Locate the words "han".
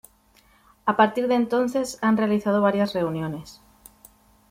2.01-2.17